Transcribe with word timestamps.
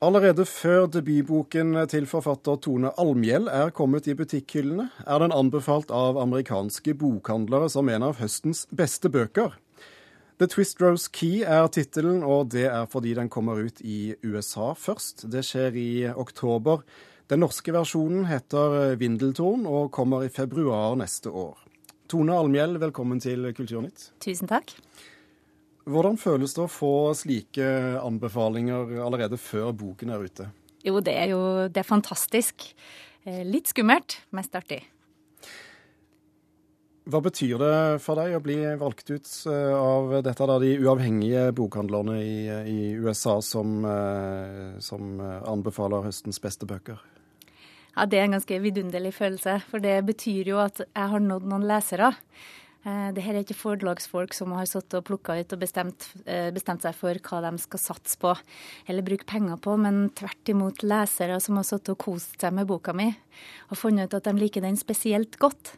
Allerede 0.00 0.46
før 0.48 0.86
debutboken 0.88 1.74
til 1.92 2.06
forfatter 2.08 2.56
Tone 2.64 2.88
Almhjell 2.96 3.50
er 3.52 3.68
kommet 3.76 4.06
i 4.08 4.14
butikkhyllene, 4.16 4.86
er 5.04 5.20
den 5.20 5.34
anbefalt 5.36 5.90
av 5.92 6.16
amerikanske 6.16 6.94
bokhandlere 6.96 7.68
som 7.68 7.90
en 7.92 8.06
av 8.06 8.16
høstens 8.16 8.62
beste 8.72 9.10
bøker. 9.12 9.58
The 10.40 10.48
Twist 10.48 10.80
Rose 10.80 11.12
Key 11.12 11.42
er 11.44 11.68
tittelen, 11.68 12.22
og 12.24 12.48
det 12.56 12.64
er 12.70 12.88
fordi 12.88 13.12
den 13.18 13.28
kommer 13.28 13.60
ut 13.60 13.84
i 13.84 14.14
USA 14.24 14.72
først. 14.72 15.26
Det 15.28 15.44
skjer 15.44 15.76
i 15.76 15.90
oktober. 16.08 16.80
Den 17.28 17.44
norske 17.44 17.76
versjonen 17.76 18.24
heter 18.24 18.96
Vindeltorn 18.96 19.68
og 19.68 19.92
kommer 19.92 20.24
i 20.24 20.32
februar 20.32 20.96
neste 20.96 21.28
år. 21.28 21.60
Tone 22.08 22.40
Almhjell, 22.40 22.80
velkommen 22.80 23.20
til 23.20 23.52
Kulturnytt. 23.52 24.14
Tusen 24.24 24.48
takk. 24.48 24.72
Hvordan 25.88 26.18
føles 26.20 26.52
det 26.56 26.64
å 26.64 26.70
få 26.70 26.94
slike 27.16 27.66
anbefalinger 28.02 28.98
allerede 29.00 29.38
før 29.40 29.72
boken 29.72 30.12
er 30.12 30.26
ute? 30.26 30.48
Jo, 30.84 31.00
det 31.04 31.14
er 31.16 31.32
jo 31.32 31.42
det 31.68 31.82
er 31.82 31.88
fantastisk. 31.88 32.70
Eh, 33.24 33.42
litt 33.44 33.68
skummelt, 33.68 34.20
mest 34.36 34.54
artig. 34.56 34.80
Hva 37.10 37.18
betyr 37.24 37.56
det 37.58 37.76
for 38.04 38.20
deg 38.20 38.36
å 38.36 38.42
bli 38.44 38.58
valgt 38.78 39.10
ut 39.10 39.28
eh, 39.50 39.72
av 39.74 40.12
dette 40.24 40.46
da, 40.46 40.58
de 40.62 40.76
uavhengige 40.78 41.48
bokhandlerne 41.56 42.18
i, 42.22 42.36
i 42.70 42.78
USA 43.00 43.38
som, 43.44 43.80
eh, 43.88 44.76
som, 44.84 45.18
anbefaler 45.20 46.06
høstens 46.06 46.40
beste 46.40 46.68
bøker? 46.70 47.00
Ja, 47.96 48.06
Det 48.06 48.20
er 48.20 48.28
en 48.28 48.38
ganske 48.38 48.60
vidunderlig 48.62 49.12
følelse. 49.16 49.58
For 49.68 49.82
det 49.82 49.98
betyr 50.06 50.52
jo 50.52 50.60
at 50.62 50.80
jeg 50.84 51.12
har 51.12 51.24
nådd 51.24 51.48
noen 51.50 51.66
lesere. 51.68 52.12
Eh, 52.80 53.10
det 53.12 53.24
her 53.26 53.36
er 53.36 53.44
ikke 53.44 53.58
forlagsfolk 53.58 54.32
som 54.32 54.54
har 54.56 54.68
satt 54.68 54.94
og 54.96 55.04
plukka 55.04 55.36
ut 55.36 55.52
og 55.52 55.60
bestemt, 55.60 56.06
eh, 56.24 56.48
bestemt, 56.54 56.80
seg 56.80 56.96
for 56.96 57.12
hva 57.12 57.42
de 57.44 57.58
skal 57.60 57.82
satse 57.82 58.16
på 58.16 58.32
eller 58.88 59.04
bruke 59.04 59.26
penger 59.28 59.60
på, 59.60 59.76
men 59.76 60.08
tvert 60.16 60.48
imot 60.48 60.80
lesere 60.82 61.36
som 61.40 61.56
har 61.60 61.68
satt 61.68 61.92
og 61.92 61.98
kost 61.98 62.40
seg 62.40 62.54
med 62.56 62.66
boka 62.66 62.94
mi 62.96 63.10
og 63.68 63.76
funnet 63.76 64.08
ut 64.08 64.16
at 64.16 64.24
de 64.24 64.32
liker 64.32 64.64
den 64.64 64.80
spesielt 64.80 65.36
godt. 65.38 65.76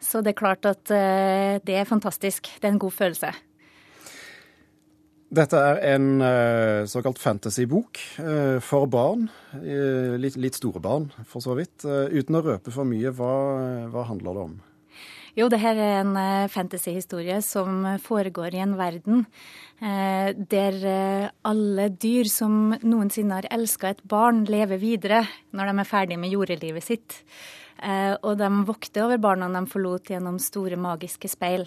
Så 0.00 0.24
det 0.24 0.32
er 0.32 0.40
klart 0.40 0.64
at 0.64 0.90
eh, 0.90 1.60
det 1.60 1.76
er 1.76 1.84
fantastisk. 1.84 2.48
Det 2.56 2.64
er 2.64 2.72
en 2.72 2.84
god 2.86 2.96
følelse. 2.96 3.34
Dette 5.30 5.54
er 5.54 5.76
en 5.94 6.86
såkalt 6.90 7.20
fantasybok 7.22 8.00
for 8.66 8.88
barn. 8.90 9.28
Litt, 10.18 10.34
litt, 10.34 10.56
store 10.58 10.80
barn, 10.82 11.12
for 11.22 11.38
så 11.38 11.54
vidt. 11.54 11.84
uten 11.84 12.34
å 12.34 12.42
røpe 12.42 12.74
for 12.74 12.82
mye, 12.82 13.12
hva, 13.14 13.30
hva 13.92 14.08
handler 14.08 14.34
det 14.34 14.42
om? 14.48 14.58
Jo, 15.38 15.46
det 15.46 15.60
her 15.62 15.78
er 15.78 16.00
en 16.00 16.16
eh, 16.18 16.50
fantasyhistorie 16.50 17.36
som 17.46 17.84
foregår 18.02 18.56
i 18.56 18.62
en 18.64 18.74
verden 18.78 19.22
eh, 19.78 20.34
der 20.34 20.78
eh, 20.90 21.26
alle 21.46 21.86
dyr 21.94 22.26
som 22.26 22.74
noensinne 22.82 23.38
har 23.38 23.46
elska 23.54 23.92
et 23.92 24.02
barn, 24.10 24.42
lever 24.50 24.80
videre 24.82 25.22
når 25.54 25.70
de 25.70 25.76
er 25.78 25.90
ferdig 25.92 26.18
med 26.18 26.34
jordelivet 26.34 26.86
sitt. 26.86 27.22
Og 27.80 28.34
de 28.36 28.48
vokter 28.68 29.06
over 29.06 29.16
barna 29.16 29.46
de 29.48 29.60
forlot 29.72 30.10
gjennom 30.12 30.34
store 30.36 30.76
magiske 30.76 31.30
speil. 31.32 31.62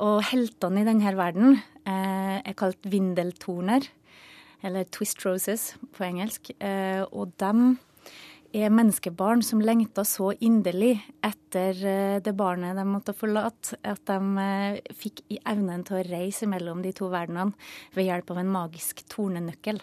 Og 0.00 0.22
heltene 0.24 0.80
i 0.80 0.86
denne 0.86 1.12
verden 1.18 1.58
er 1.84 2.56
kalt 2.56 2.80
vindeltorner, 2.88 3.84
eller 4.64 4.88
twist 4.88 5.20
roses 5.26 5.66
på 5.92 6.06
engelsk. 6.06 6.48
Og 7.12 7.34
de 7.44 7.52
er 8.52 8.72
menneskebarn 8.72 9.42
som 9.44 9.62
lengta 9.64 10.04
så 10.06 10.32
inderlig 10.40 10.94
etter 11.24 11.78
eh, 11.88 12.18
det 12.24 12.34
barnet 12.36 12.76
de 12.78 12.84
måtte 12.88 13.14
forlate, 13.16 13.78
at 13.82 14.04
de 14.08 14.44
eh, 14.44 14.92
fikk 14.98 15.24
i 15.32 15.40
evnen 15.48 15.84
til 15.88 16.00
å 16.00 16.04
reise 16.06 16.48
mellom 16.50 16.84
de 16.84 16.92
to 16.96 17.08
verdenene 17.12 17.56
ved 17.96 18.08
hjelp 18.08 18.32
av 18.34 18.42
en 18.42 18.52
magisk 18.52 19.04
tornenøkkel. 19.12 19.80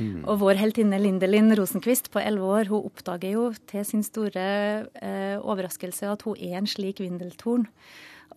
Mm. 0.00 0.22
Og 0.24 0.38
vår 0.40 0.60
heltinne 0.60 1.00
Lindelin 1.00 1.52
Rosenquist 1.56 2.08
på 2.12 2.22
elleve 2.22 2.52
år 2.60 2.70
hun 2.70 2.86
oppdager 2.88 3.34
jo 3.34 3.48
til 3.68 3.84
sin 3.86 4.04
store 4.06 4.46
eh, 5.00 5.36
overraskelse 5.40 6.08
at 6.08 6.24
hun 6.26 6.40
er 6.40 6.60
en 6.60 6.70
slik 6.70 7.02
vindeltorn. 7.04 7.66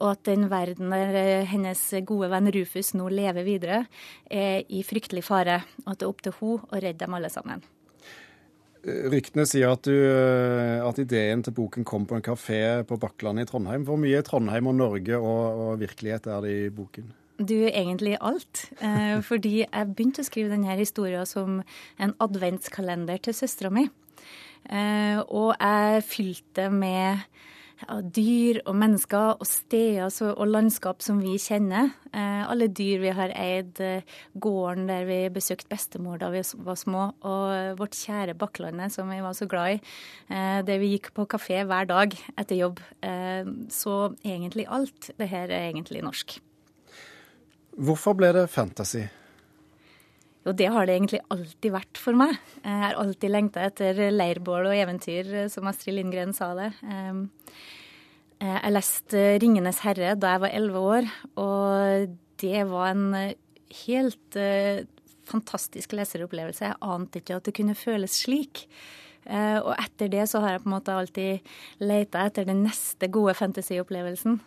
Og 0.02 0.10
at 0.16 0.24
den 0.28 0.50
verden 0.52 0.92
der 0.92 1.20
eh, 1.20 1.48
hennes 1.48 1.86
gode 2.08 2.32
venn 2.34 2.52
Rufus 2.52 2.94
nå 2.98 3.08
lever 3.14 3.48
videre, 3.48 3.84
er 4.28 4.64
i 4.68 4.84
fryktelig 4.84 5.24
fare. 5.30 5.62
Og 5.86 5.94
at 5.94 6.02
det 6.02 6.08
er 6.08 6.12
opp 6.12 6.26
til 6.26 6.38
hun 6.42 6.68
å 6.68 6.84
redde 6.84 7.06
dem 7.06 7.20
alle 7.20 7.32
sammen. 7.34 7.64
Ryktene 8.84 9.46
sier 9.48 9.72
at, 9.72 9.88
du, 9.88 9.96
eh, 9.96 10.82
at, 10.84 10.98
ideen 11.00 11.44
til 11.46 11.56
boken 11.56 11.86
kom 11.88 12.04
på 12.08 12.18
en 12.18 12.26
kafé 12.26 12.84
på 12.88 12.98
Bakklandet 13.00 13.48
i 13.48 13.52
Trondheim. 13.54 13.86
Hvor 13.88 14.00
mye 14.02 14.20
Trondheim 14.28 14.68
og 14.68 14.76
Norge 14.76 15.20
og, 15.20 15.62
og 15.66 15.78
virkelighet 15.80 16.28
er 16.28 16.44
det 16.44 16.56
i 16.66 16.72
boken? 16.74 17.14
Du, 17.40 17.56
egentlig 17.66 18.18
alt. 18.20 18.66
Eh, 18.84 19.22
fordi 19.24 19.64
jeg 19.64 19.94
begynte 19.96 20.22
å 20.24 20.28
skrive 20.28 20.52
denne 20.52 20.76
historien 20.78 21.24
som 21.28 21.62
en 21.96 22.16
adventskalender 22.24 23.24
til 23.24 23.38
søstera 23.38 23.72
mi. 23.74 23.88
Eh, 24.68 25.20
og 25.32 25.56
jeg 25.56 26.04
fylte 26.08 26.68
med 26.72 27.24
dyr 28.16 28.60
og 28.66 28.76
mennesker 28.78 29.38
og 29.40 29.48
steder 29.48 30.34
og 30.34 30.48
landskap 30.48 31.02
som 31.04 31.20
vi 31.22 31.36
kjenner. 31.42 31.92
Eh, 32.14 32.44
alle 32.50 32.68
dyr 32.68 33.02
vi 33.02 33.14
har 33.16 33.34
eid, 33.36 33.80
eh, 33.82 34.04
gården 34.36 34.88
der 34.88 35.06
vi 35.06 35.20
besøkte 35.34 35.70
bestemor 35.72 36.20
da 36.22 36.30
vi 36.34 36.44
var 36.66 36.76
små, 36.76 37.14
og 37.22 37.78
vårt 37.80 37.98
kjære 37.98 38.38
Bakklandet 38.38 38.92
som 38.92 39.10
vi 39.10 39.22
var 39.22 39.34
så 39.34 39.48
glad 39.48 39.76
i, 39.76 39.82
eh, 40.30 40.62
der 40.62 40.80
vi 40.80 40.98
gikk 40.98 41.14
på 41.14 41.28
kafé 41.28 41.64
hver 41.66 41.88
dag 41.88 42.14
etter 42.38 42.56
jobb. 42.56 42.80
Så 43.70 44.16
egentlig 44.24 44.66
alt. 44.68 45.12
Det 45.18 45.28
her 45.30 45.50
er 45.50 45.72
egentlig 45.72 46.04
norsk. 46.04 46.40
Hvorfor 47.78 48.14
ble 48.14 48.34
det 48.34 48.50
fantasy? 48.50 49.08
Jo, 50.44 50.52
det 50.52 50.68
har 50.76 50.88
det 50.88 50.98
egentlig 50.98 51.22
alltid 51.32 51.72
vært 51.72 52.00
for 52.00 52.20
meg. 52.20 52.36
Jeg 52.60 52.80
har 52.82 52.98
alltid 53.00 53.32
lengta 53.32 53.64
etter 53.64 54.02
leirbål 54.12 54.68
og 54.68 54.76
eventyr, 54.76 55.32
som 55.52 55.70
Astrid 55.72 55.96
Lindgren 55.96 56.36
sa 56.36 56.52
det. 56.58 56.74
Ehm, 56.84 57.30
jeg 58.44 58.74
leste 58.76 59.40
'Ringenes 59.40 59.80
herre' 59.86 60.20
da 60.20 60.34
jeg 60.34 60.42
var 60.44 60.52
elleve 60.52 60.80
år, 60.80 61.08
og 61.40 62.18
det 62.44 62.68
var 62.68 62.92
en 62.92 63.34
helt 63.88 64.36
uh, 64.36 64.84
fantastisk 65.24 65.94
leseropplevelse. 65.94 66.66
Jeg 66.66 66.82
ante 66.82 67.20
ikke 67.20 67.36
at 67.40 67.46
det 67.46 67.56
kunne 67.56 67.76
føles 67.76 68.12
slik. 68.12 68.68
Og 69.24 69.72
etter 69.80 70.10
det 70.12 70.26
så 70.28 70.42
har 70.44 70.52
jeg 70.52 70.64
på 70.64 70.68
en 70.68 70.76
måte 70.76 70.92
alltid 70.92 71.40
leita 71.80 72.26
etter 72.28 72.44
den 72.44 72.66
neste 72.66 73.08
gode 73.08 73.34
fantasyopplevelsen. 73.34 74.42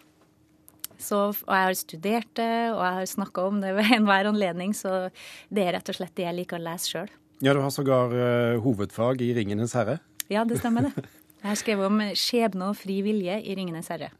Så, 0.98 1.18
og 1.32 1.52
jeg 1.52 1.68
har 1.68 1.76
studert 1.78 2.30
det, 2.38 2.54
og 2.72 2.80
jeg 2.80 2.98
har 3.00 3.08
snakka 3.10 3.46
om 3.50 3.60
det 3.62 3.74
ved 3.76 3.92
enhver 3.98 4.30
anledning, 4.32 4.74
så 4.76 5.08
det 5.52 5.66
er 5.66 5.76
rett 5.76 5.92
og 5.92 5.98
slett 5.98 6.16
det 6.18 6.26
jeg 6.28 6.38
liker 6.40 6.60
å 6.60 6.66
lese 6.66 6.92
sjøl. 6.92 7.14
Ja, 7.44 7.52
du 7.52 7.60
har 7.60 7.72
sågar 7.74 8.14
uh, 8.16 8.60
hovedfag 8.64 9.20
i 9.20 9.34
'Ringenes 9.36 9.76
herre'? 9.76 9.98
Ja, 10.32 10.44
det 10.44 10.60
stemmer 10.62 10.88
det. 10.88 11.06
Jeg 11.42 11.52
har 11.52 11.58
skrevet 11.60 11.86
om 11.86 12.00
skjebne 12.16 12.70
og 12.72 12.78
fri 12.80 13.02
vilje 13.04 13.36
i 13.44 13.54
'Ringenes 13.54 13.90
herre'. 13.92 14.14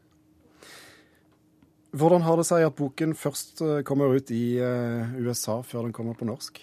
Hvordan 1.97 2.21
har 2.21 2.37
det 2.37 2.45
seg 2.45 2.63
at 2.67 2.75
boken 2.77 3.15
først 3.17 3.61
eh, 3.63 3.81
kommer 3.87 4.13
ut 4.13 4.29
i 4.31 4.59
uh, 4.61 5.17
USA 5.17 5.61
før 5.65 5.87
den 5.87 5.95
kommer 5.95 6.13
på 6.13 6.27
norsk? 6.29 6.59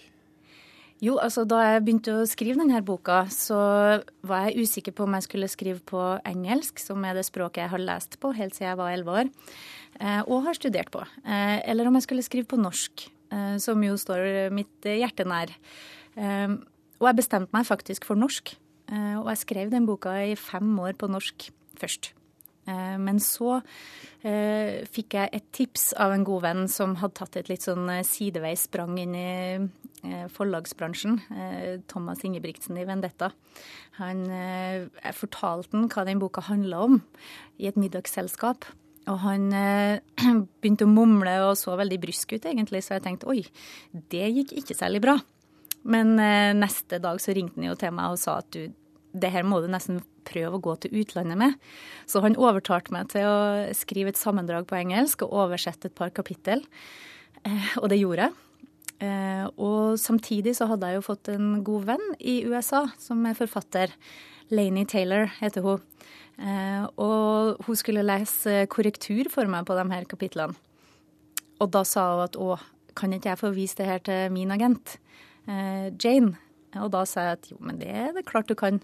Jo, 1.02 1.16
altså 1.18 1.42
Da 1.48 1.60
jeg 1.64 1.82
begynte 1.84 2.12
å 2.14 2.26
skrive 2.28 2.60
denne 2.60 2.80
boka, 2.86 3.24
så 3.32 3.58
var 4.26 4.46
jeg 4.46 4.64
usikker 4.64 4.94
på 4.94 5.06
om 5.06 5.16
jeg 5.16 5.26
skulle 5.26 5.50
skrive 5.50 5.82
på 5.82 6.02
engelsk, 6.28 6.78
som 6.78 7.02
er 7.04 7.18
det 7.18 7.26
språket 7.26 7.64
jeg 7.64 7.72
har 7.72 7.82
lest 7.82 8.18
på 8.22 8.30
helt 8.36 8.54
siden 8.54 8.70
jeg 8.70 8.80
var 8.80 8.94
elleve 8.94 9.16
år. 9.24 9.32
Eh, 10.00 10.22
og 10.26 10.46
har 10.46 10.58
studert 10.58 10.92
på. 10.94 11.02
Eh, 11.24 11.58
eller 11.70 11.88
om 11.88 11.98
jeg 11.98 12.06
skulle 12.06 12.26
skrive 12.26 12.48
på 12.50 12.60
norsk, 12.60 13.06
eh, 13.34 13.56
som 13.62 13.82
jo 13.82 13.98
står 13.98 14.50
mitt 14.54 14.86
hjerte 14.86 15.26
nær. 15.26 15.52
Og 16.14 17.08
jeg 17.08 17.18
bestemte 17.18 17.50
meg 17.52 17.66
faktisk 17.66 18.04
for 18.06 18.14
norsk. 18.14 18.54
Og 18.94 19.26
jeg 19.32 19.40
skrev 19.40 19.70
den 19.72 19.86
boka 19.88 20.12
i 20.22 20.36
fem 20.38 20.68
år 20.78 20.94
på 20.94 21.08
norsk 21.10 21.48
først. 21.80 22.12
Men 22.66 23.18
så 23.18 23.58
fikk 24.22 25.16
jeg 25.18 25.32
et 25.32 25.48
tips 25.52 25.92
av 25.98 26.14
en 26.14 26.22
god 26.24 26.44
venn 26.44 26.68
som 26.70 26.94
hadde 27.00 27.18
tatt 27.18 27.40
et 27.40 27.50
litt 27.50 27.66
sånn 27.66 27.90
sideveis 28.06 28.68
sprang 28.68 28.94
inn 29.02 29.16
i 29.18 29.32
forlagsbransjen. 30.34 31.18
Thomas 31.90 32.24
Ingebrigtsen 32.26 32.76
i 32.80 32.86
Vendetta. 32.88 33.30
Han, 33.98 34.24
jeg 34.28 35.16
fortalte 35.16 35.80
hva 35.88 36.04
den 36.08 36.22
boka 36.22 36.44
handla 36.44 36.84
om 36.86 36.98
i 37.60 37.68
et 37.70 37.78
middagsselskap. 37.80 38.68
Og 39.10 39.20
han 39.24 39.50
eh, 39.52 40.00
begynte 40.62 40.86
å 40.86 40.92
mumle 40.92 41.34
og 41.48 41.58
så 41.60 41.76
veldig 41.78 42.00
brysk 42.02 42.36
ut, 42.36 42.48
egentlig, 42.48 42.84
så 42.84 42.96
jeg 42.96 43.04
tenkte 43.06 43.30
oi, 43.32 43.42
det 44.12 44.30
gikk 44.38 44.54
ikke 44.60 44.78
særlig 44.78 45.02
bra. 45.04 45.18
Men 45.84 46.16
eh, 46.22 46.54
neste 46.56 47.00
dag 47.02 47.20
så 47.20 47.34
ringte 47.36 47.60
han 47.60 47.68
jo 47.68 47.78
til 47.80 47.92
meg 47.96 48.14
og 48.14 48.20
sa 48.20 48.38
at 48.40 48.48
du, 48.56 48.70
det 49.14 49.32
her 49.34 49.44
må 49.46 49.60
du 49.60 49.68
nesten 49.70 50.00
prøve 50.24 50.56
å 50.56 50.64
gå 50.64 50.76
til 50.80 51.02
utlandet 51.02 51.38
med. 51.40 51.58
Så 52.08 52.22
han 52.24 52.38
overtalte 52.40 52.94
meg 52.96 53.10
til 53.12 53.28
å 53.28 53.74
skrive 53.76 54.14
et 54.14 54.20
sammendrag 54.20 54.64
på 54.70 54.78
engelsk 54.78 55.26
og 55.26 55.36
oversette 55.44 55.90
et 55.90 55.98
par 55.98 56.14
kapittel. 56.16 56.64
Eh, 57.44 57.74
og 57.82 57.90
det 57.92 58.00
gjorde 58.00 58.30
jeg. 58.30 58.43
Eh, 59.04 59.46
og 59.60 60.00
samtidig 60.00 60.56
så 60.58 60.68
hadde 60.70 60.90
jeg 60.90 61.00
jo 61.00 61.06
fått 61.10 61.30
en 61.34 61.58
god 61.66 61.88
venn 61.92 62.04
i 62.20 62.40
USA 62.48 62.86
som 63.00 63.24
er 63.28 63.36
forfatter. 63.38 63.92
Laney 64.54 64.88
Taylor 64.88 65.28
heter 65.40 65.64
hun. 65.64 65.84
Eh, 66.40 66.84
og 67.00 67.64
hun 67.66 67.78
skulle 67.78 68.04
lese 68.04 68.64
korrektur 68.72 69.30
for 69.32 69.48
meg 69.50 69.68
på 69.68 69.76
de 69.78 69.86
her 69.92 70.08
kapitlene. 70.10 70.56
Og 71.62 71.70
da 71.72 71.84
sa 71.86 72.10
hun 72.14 72.24
at 72.26 72.36
å, 72.40 72.56
kan 72.98 73.12
ikke 73.14 73.32
jeg 73.32 73.40
få 73.40 73.54
vise 73.54 73.78
det 73.78 73.88
her 73.88 74.04
til 74.04 74.32
min 74.34 74.52
agent? 74.54 74.98
eh, 75.48 75.90
Jane. 76.02 76.36
Og 76.74 76.90
da 76.90 77.04
sa 77.06 77.28
jeg 77.28 77.38
at 77.38 77.50
jo, 77.52 77.58
men 77.62 77.78
det 77.78 77.90
er 77.94 78.14
det 78.16 78.26
klart 78.26 78.50
du 78.50 78.56
kan. 78.58 78.80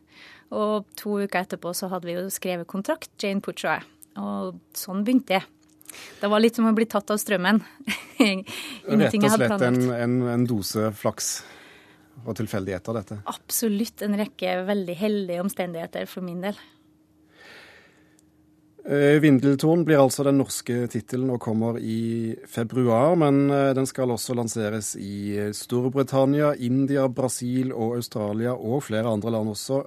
Og 0.54 0.86
to 0.98 1.18
uker 1.18 1.42
etterpå 1.42 1.72
så 1.74 1.90
hadde 1.90 2.06
vi 2.06 2.14
jo 2.14 2.28
skrevet 2.30 2.70
kontrakt, 2.70 3.10
Jane 3.18 3.42
Putch 3.42 3.66
og 3.66 3.72
jeg. 3.72 3.88
Og 4.20 4.60
sånn 4.78 5.02
begynte 5.06 5.40
det. 5.40 5.42
Det 6.20 6.28
var 6.30 6.42
litt 6.42 6.58
som 6.58 6.68
å 6.68 6.74
bli 6.76 6.86
tatt 6.90 7.10
av 7.10 7.20
strømmen. 7.20 7.62
Rett 8.20 9.16
og 9.16 9.30
slett 9.36 9.64
en, 9.68 9.80
en, 9.94 10.18
en 10.34 10.44
dose 10.48 10.90
flaks 10.96 11.32
og 12.26 12.36
tilfeldigheter, 12.36 12.96
dette? 12.96 13.22
Absolutt 13.30 14.04
en 14.04 14.18
rekke 14.20 14.60
veldig 14.68 14.96
heldige 14.98 15.40
omstendigheter 15.44 16.08
for 16.10 16.26
min 16.26 16.42
del. 16.44 16.58
Eh, 18.84 19.20
Vindeltorn 19.20 19.84
blir 19.84 20.00
altså 20.00 20.24
den 20.24 20.38
norske 20.40 20.86
tittelen 20.90 21.30
og 21.34 21.40
kommer 21.44 21.76
i 21.78 22.34
februar, 22.48 23.12
men 23.20 23.50
eh, 23.52 23.72
den 23.76 23.88
skal 23.88 24.12
også 24.14 24.34
lanseres 24.38 24.94
i 24.96 25.36
Storbritannia, 25.56 26.54
India, 26.56 27.04
Brasil 27.08 27.74
og 27.74 27.98
Australia 27.98 28.54
og 28.56 28.86
flere 28.88 29.12
andre 29.12 29.34
land 29.36 29.52
også. 29.52 29.82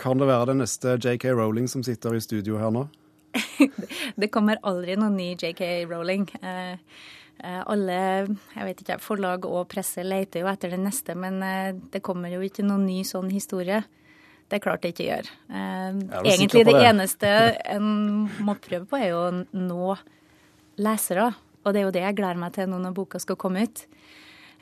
Kan 0.00 0.20
det 0.20 0.28
være 0.28 0.52
den 0.52 0.60
neste 0.64 0.98
JK 0.98 1.30
Rowling 1.32 1.68
som 1.70 1.84
sitter 1.86 2.16
i 2.16 2.22
studio 2.22 2.60
her 2.60 2.74
nå? 2.74 2.86
det 4.20 4.30
kommer 4.34 4.62
aldri 4.62 4.96
noen 5.00 5.18
ny 5.18 5.32
JK 5.34 5.84
Rowling. 5.90 6.28
Eh, 6.40 6.78
Eh, 7.42 7.60
alle 7.66 7.96
jeg 8.54 8.66
vet 8.68 8.82
ikke, 8.82 9.00
forlag 9.02 9.46
og 9.48 9.66
presse 9.70 10.04
leter 10.06 10.44
jo 10.44 10.50
etter 10.50 10.74
det 10.74 10.80
neste, 10.80 11.16
men 11.18 11.42
eh, 11.42 11.74
det 11.92 12.02
kommer 12.04 12.32
jo 12.32 12.42
ikke 12.44 12.64
noen 12.66 12.86
ny 12.86 13.02
sånn 13.06 13.32
historie. 13.34 13.82
Det 14.48 14.58
er 14.58 14.62
klart 14.62 14.84
det 14.84 14.94
ikke 14.94 15.08
gjør. 15.08 15.30
Eh, 15.50 15.98
egentlig 16.22 16.64
det, 16.64 16.76
det 16.76 16.84
eneste 16.92 17.32
en 17.74 18.28
må 18.44 18.56
prøve 18.62 18.86
på, 18.88 19.00
er 19.00 19.10
jo 19.12 19.24
å 19.26 19.32
nå 19.42 19.96
lesere. 20.84 21.32
Og 21.64 21.72
det 21.72 21.80
er 21.80 21.88
jo 21.88 21.94
det 21.96 22.04
jeg 22.04 22.18
gleder 22.20 22.40
meg 22.40 22.54
til 22.54 22.70
nå 22.70 22.78
når 22.80 22.96
boka 22.96 23.20
skal 23.22 23.40
komme 23.40 23.66
ut. 23.66 23.86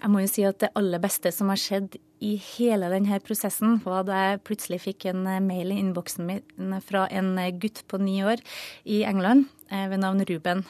Jeg 0.03 0.11
må 0.11 0.19
jo 0.25 0.31
si 0.31 0.43
at 0.43 0.59
det 0.59 0.73
aller 0.75 0.99
beste 0.99 1.31
som 1.31 1.53
har 1.53 1.61
skjedd 1.63 1.95
i 2.23 2.33
hele 2.57 2.89
denne 2.91 3.19
prosessen, 3.23 3.77
var 3.85 4.03
da 4.07 4.19
jeg 4.19 4.41
plutselig 4.47 4.81
fikk 4.83 5.07
en 5.11 5.23
mail 5.47 5.71
i 5.71 5.79
innboksen 5.79 6.27
min 6.27 6.75
fra 6.83 7.05
en 7.15 7.37
gutt 7.63 7.85
på 7.87 8.01
ni 8.03 8.17
år 8.27 8.43
i 8.83 9.05
England 9.07 9.47
ved 9.71 10.03
navn 10.03 10.25
Ruben. 10.27 10.65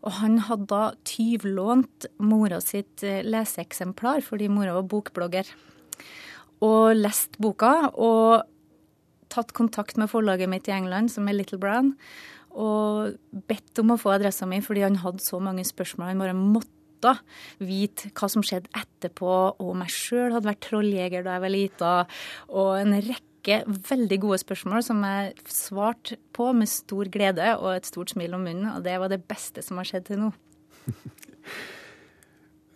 Og 0.00 0.16
han 0.22 0.38
hadde 0.48 0.68
da 0.70 0.82
tyvlånt 1.04 2.08
mora 2.24 2.60
sitt 2.64 3.04
eh, 3.04 3.20
leseeksemplar 3.20 4.24
fordi 4.24 4.48
mora 4.48 4.78
var 4.78 4.88
bokblogger. 4.88 5.48
Og 6.64 6.96
lest 6.96 7.36
boka 7.40 7.90
og 7.92 8.48
tatt 9.30 9.52
kontakt 9.56 10.00
med 10.00 10.10
forlaget 10.10 10.50
mitt 10.50 10.68
i 10.68 10.74
England, 10.74 11.12
som 11.12 11.28
er 11.28 11.36
Little 11.36 11.60
Brown, 11.60 11.94
og 12.50 13.14
bedt 13.46 13.78
om 13.78 13.92
å 13.94 14.00
få 14.00 14.16
adressa 14.16 14.48
mi 14.48 14.58
fordi 14.64 14.82
han 14.88 14.98
hadde 15.04 15.22
så 15.22 15.38
mange 15.38 15.68
spørsmål. 15.68 16.14
Han 16.14 16.24
bare 16.24 16.36
måtte 16.36 16.79
vite 17.58 18.10
hva 18.16 18.28
som 18.32 18.44
skjedde 18.44 18.72
etterpå, 18.76 19.32
og 19.56 19.72
om 19.72 19.84
jeg 19.86 19.96
sjøl 19.96 20.36
hadde 20.36 20.50
vært 20.50 20.62
trolljeger 20.68 21.26
da 21.26 21.36
jeg 21.36 21.44
var 21.46 21.54
lita, 21.54 21.92
og 22.52 22.70
en 22.78 22.96
rekke 22.98 23.62
veldig 23.88 24.20
gode 24.20 24.40
spørsmål 24.42 24.84
som 24.84 25.02
jeg 25.06 25.34
svarte 25.48 26.20
på 26.36 26.50
med 26.56 26.70
stor 26.70 27.10
glede 27.12 27.54
og 27.56 27.72
et 27.74 27.88
stort 27.88 28.12
smil 28.12 28.36
om 28.36 28.44
munnen, 28.44 28.70
og 28.74 28.84
det 28.86 28.98
var 29.00 29.12
det 29.12 29.22
beste 29.24 29.64
som 29.64 29.80
har 29.80 29.88
skjedd 29.88 30.10
til 30.10 30.24
nå. 30.26 30.32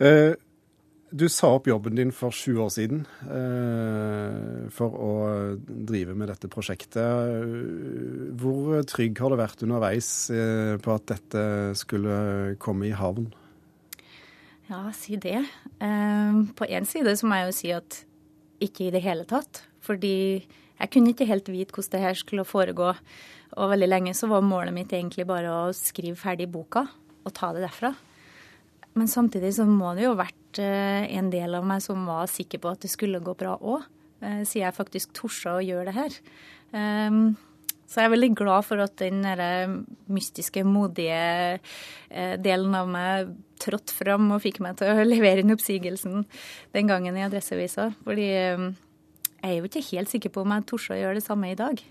Eh, 0.03 0.35
du 1.15 1.29
sa 1.31 1.53
opp 1.55 1.69
jobben 1.71 1.95
din 1.95 2.11
for 2.11 2.35
sju 2.35 2.57
år 2.65 2.73
siden 2.75 3.05
eh, 3.31 4.65
for 4.75 4.97
å 4.99 5.13
drive 5.63 6.17
med 6.19 6.27
dette 6.33 6.51
prosjektet. 6.51 8.35
Hvor 8.41 8.83
trygg 8.91 9.23
har 9.23 9.31
det 9.31 9.39
vært 9.39 9.63
underveis 9.63 10.09
eh, 10.35 10.75
på 10.83 10.97
at 10.97 11.07
dette 11.13 11.45
skulle 11.79 12.17
komme 12.59 12.89
i 12.91 12.97
havn? 12.99 13.31
Ja, 14.71 14.81
si 14.97 15.19
det. 15.21 15.43
På 16.57 16.67
én 16.67 16.87
side 16.89 17.13
så 17.21 17.29
må 17.29 17.37
jeg 17.37 17.49
jo 17.49 17.57
si 17.57 17.73
at 17.77 17.99
ikke 18.65 18.87
i 18.87 18.93
det 18.95 19.03
hele 19.05 19.27
tatt. 19.29 19.63
Fordi 19.85 20.17
jeg 20.41 20.91
kunne 20.93 21.13
ikke 21.13 21.29
helt 21.29 21.51
vite 21.53 21.75
hvordan 21.75 21.93
det 21.95 22.03
her 22.03 22.19
skulle 22.19 22.47
foregå. 22.49 22.95
Og 23.55 23.71
veldig 23.71 23.89
lenge 23.91 24.15
så 24.17 24.29
var 24.31 24.45
målet 24.47 24.75
mitt 24.75 24.93
egentlig 24.93 25.27
bare 25.29 25.53
å 25.53 25.75
skrive 25.77 26.19
ferdig 26.19 26.49
boka 26.51 26.87
og 27.25 27.33
ta 27.37 27.53
det 27.55 27.65
derfra. 27.65 27.93
Men 28.95 29.11
samtidig 29.11 29.55
så 29.57 29.67
må 29.67 29.95
det 29.95 30.07
jo 30.07 30.15
ha 30.15 30.23
vært 30.23 30.61
eh, 30.63 31.07
en 31.19 31.31
del 31.33 31.57
av 31.59 31.67
meg 31.67 31.83
som 31.83 32.05
var 32.07 32.31
sikker 32.31 32.63
på 32.63 32.75
at 32.75 32.85
det 32.85 32.93
skulle 32.93 33.23
gå 33.25 33.35
bra 33.39 33.57
òg, 33.59 33.87
eh, 34.23 34.43
siden 34.47 34.69
jeg 34.69 34.77
faktisk 34.77 35.15
torde 35.19 35.57
å 35.57 35.65
gjøre 35.65 35.89
det 35.91 35.97
her. 35.97 36.19
Så 37.87 38.01
jeg 38.01 38.09
er 38.09 38.15
veldig 38.15 38.31
glad 38.39 38.67
for 38.67 38.83
at 38.85 38.97
den 39.01 39.21
mystiske, 40.13 40.65
modige 40.67 41.19
eh, 41.59 42.37
delen 42.41 42.75
av 42.79 42.89
meg 42.91 43.35
trådte 43.63 43.95
fram 43.95 44.33
og 44.35 44.43
fikk 44.45 44.63
meg 44.65 44.79
til 44.81 44.91
å 44.91 45.05
levere 45.15 45.45
inn 45.45 45.55
oppsigelsen 45.55 46.25
den 46.75 46.91
gangen 46.91 47.19
i 47.19 47.27
Adresseavisa. 47.27 47.91
Fordi 48.07 48.31
jeg 49.45 49.51
er 49.51 49.59
jo 49.59 49.69
ikke 49.69 49.89
helt 49.93 50.13
sikker 50.13 50.33
på 50.33 50.45
om 50.45 50.57
jeg 50.57 50.67
torde 50.71 50.97
å 50.97 51.03
gjøre 51.03 51.21
det 51.21 51.27
samme 51.27 51.53
i 51.53 51.59
dag. 51.59 51.85